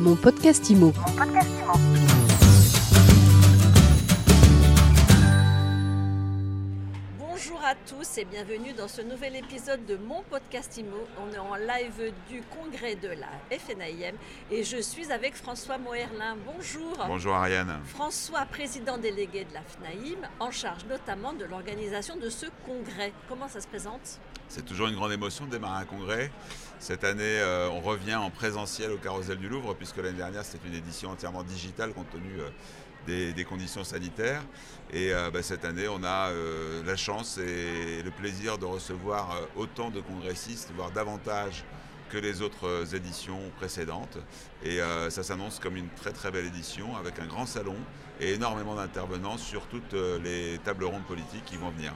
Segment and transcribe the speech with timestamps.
[0.00, 0.94] Mon podcast IMO.
[7.18, 10.96] Bonjour à tous et bienvenue dans ce nouvel épisode de mon podcast IMO.
[11.22, 14.16] On est en live du congrès de la FNIM
[14.50, 16.38] et je suis avec François Moerlin.
[16.46, 16.96] Bonjour.
[17.06, 17.80] Bonjour Ariane.
[17.84, 23.12] François, président délégué de la FNAIM, en charge notamment de l'organisation de ce congrès.
[23.28, 24.18] Comment ça se présente?
[24.50, 26.32] C'est toujours une grande émotion de démarrer un congrès.
[26.80, 30.66] Cette année, euh, on revient en présentiel au Carrousel du Louvre, puisque l'année dernière, c'était
[30.66, 34.42] une édition entièrement digitale compte tenu euh, des, conditions sanitaires.
[34.92, 36.32] Et euh, bah, cette année, on a
[36.84, 41.64] la chance et le plaisir de recevoir autant de congressistes, voire davantage
[42.08, 44.18] que les autres éditions précédentes.
[44.64, 47.76] Et ça s'annonce comme une très très belle édition avec un grand salon
[48.20, 51.94] et énormément d'intervenants sur toutes les tables rondes politiques qui vont venir.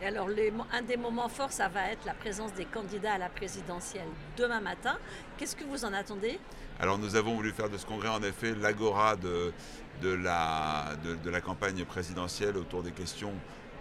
[0.00, 0.28] Et alors,
[0.72, 4.60] un des moments forts, ça va être la présence des candidats à la présidentielle demain
[4.60, 4.96] matin.
[5.36, 6.38] Qu'est-ce que vous en attendez?
[6.80, 9.52] Alors nous avons voulu faire de ce congrès en effet l'agora de,
[10.00, 13.32] de, la, de, de la campagne présidentielle autour des questions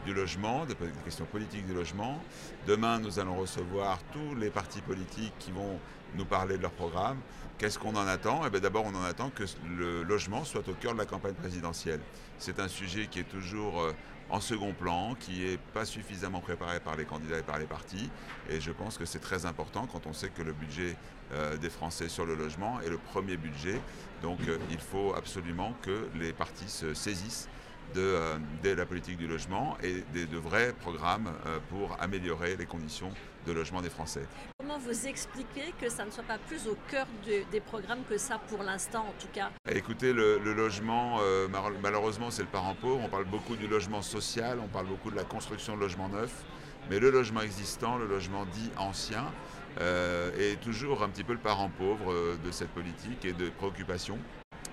[0.08, 2.24] du logement, des, questions politiques du logement.
[2.66, 5.80] Demain, nous allons recevoir tous les partis politiques qui vont
[6.16, 7.18] nous parler de leur programme.
[7.58, 8.44] Qu'est-ce qu'on en attend?
[8.46, 9.44] Eh bien, D'abord, on en attend que
[9.78, 12.00] le logement soit au cœur de la campagne présidentielle.
[12.38, 13.92] C'est un sujet qui est toujours euh,
[14.30, 18.10] en second plan, qui n'est pas suffisamment préparé par les candidats et par les partis.
[18.50, 20.96] Et je pense que c'est très important quand on sait que le budget
[21.34, 23.82] euh, des Français sur le logement est le premier budget.
[24.22, 27.50] Donc euh, il faut absolument que les partis se saisissent
[27.94, 32.66] de, euh, de la politique du logement et de vrais programmes euh, pour améliorer les
[32.66, 33.12] conditions
[33.46, 34.24] de logement des Français.
[34.60, 38.18] Comment vous expliquez que ça ne soit pas plus au cœur de- des programmes que
[38.18, 39.50] ça pour l'instant en tout cas?
[39.70, 41.48] Écoutez, le, le logement, euh,
[41.82, 43.02] malheureusement, c'est le parent pauvre.
[43.04, 46.44] On parle beaucoup du logement social, on parle beaucoup de la construction de logements neufs,
[46.90, 49.26] mais le logement existant, le logement dit ancien,
[49.80, 53.50] euh, est toujours un petit peu le parent pauvre euh, de cette politique et de
[53.50, 54.18] préoccupations.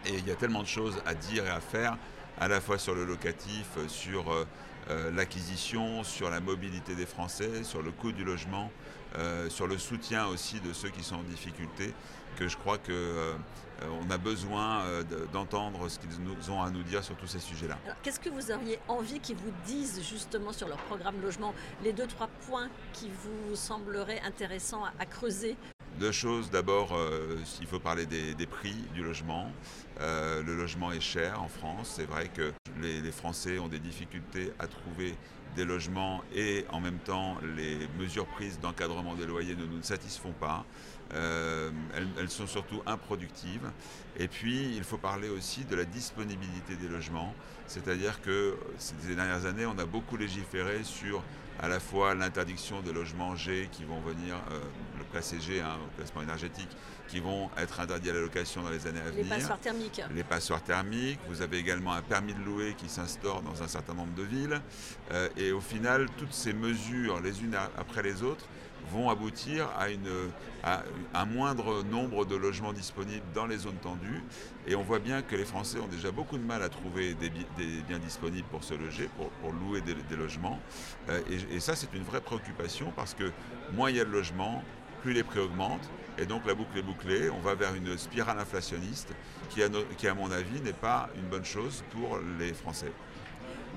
[0.07, 1.97] Et il y a tellement de choses à dire et à faire,
[2.41, 4.45] à la fois sur le locatif, euh, sur euh,
[4.91, 8.71] euh, l'acquisition, sur la mobilité des Français, sur le coût du logement,
[9.17, 11.95] euh, sur le soutien aussi de ceux qui sont en difficulté,
[12.37, 13.35] que je crois que euh,
[13.83, 17.27] euh, on a besoin de- d'entendre ce qu'ils nous ont à nous dire sur tous
[17.29, 17.79] ces sujets-là.
[18.03, 21.55] Qu'est-ce que vous auriez envie qu'ils vous disent justement sur leur programme logement?
[21.83, 25.57] Les deux, trois points qui vous sembleraient intéressants à, à creuser?
[26.01, 26.51] Deux choses.
[26.51, 29.51] D'abord, euh, il faut parler des, des prix du logement.
[30.01, 31.95] Euh, le logement est cher en France.
[31.97, 35.15] C'est vrai que les, les Français ont des difficultés à trouver
[35.57, 40.33] des logements et en même temps, les mesures prises d'encadrement des loyers ne nous satisfont
[40.33, 40.65] pas.
[41.13, 43.71] Euh, elles, elles sont surtout improductives.
[44.19, 47.35] Et puis, il faut parler aussi de la disponibilité des logements.
[47.69, 51.23] C'est-à-dire que ces dernières années, on a beaucoup légiféré sur
[51.61, 54.61] à la fois l'interdiction des logements G qui vont venir, euh,
[54.99, 56.69] le classé G, hein, le classement énergétique,
[57.07, 59.29] qui vont être interdits à la location dans les années à Les venir.
[59.37, 60.25] passoires thermiques Les
[61.29, 64.61] vous avez également un permis de louer qui s'instaure dans un certain nombre de villes.
[65.13, 68.47] Euh, et au final, toutes ces mesures, les unes après les autres,
[68.93, 70.83] vont aboutir à,
[71.15, 74.23] un moindre nombre de logements disponibles dans les zones tendues.
[74.67, 77.31] Et on voit bien que les Français ont déjà beaucoup de mal à trouver des,
[77.31, 79.09] bi- des biens disponibles pour se loger,
[79.41, 80.61] pour, louer des, des logements.
[81.09, 83.31] Euh, et, et ça, c'est une vraie préoccupation parce que
[83.73, 84.63] moins il y a de logements,
[85.05, 85.89] plus les prix augmentent.
[86.19, 87.29] Et donc la boucle est bouclée.
[87.31, 89.11] On va vers une spirale inflationniste
[89.51, 92.91] qui, à, no- qui, à mon avis, n'est pas une bonne chose pour les Français.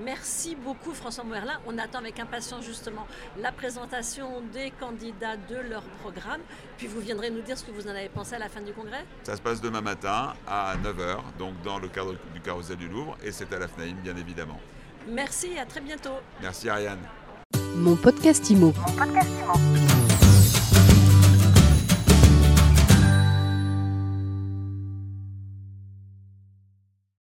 [0.05, 1.59] Merci beaucoup François Moerlin.
[1.65, 3.07] On attend avec impatience justement
[3.41, 6.41] la présentation des candidats de leur programme.
[6.77, 8.71] Puis vous viendrez nous dire ce que vous en avez pensé à la fin du
[8.73, 9.03] congrès.
[9.23, 13.17] Ça se passe demain matin à 9h, donc dans le cadre du carrousel du Louvre,
[13.23, 14.59] et c'est à la FNAIM, bien évidemment.
[15.09, 16.17] Merci et à très bientôt.
[16.43, 16.99] Merci Ariane.
[17.75, 18.73] Mon podcast IMO.